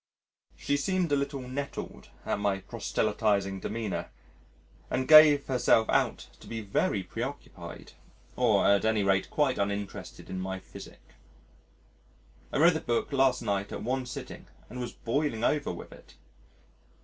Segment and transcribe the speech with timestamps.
[0.57, 4.09] She seemed a little nettled at my proselytising demeanour
[4.89, 7.91] and gave herself out to be very preoccupied
[8.35, 11.13] or at any rate quite uninterested in my physic.
[12.51, 16.15] I read the book last night at one sitting and was boiling over with it.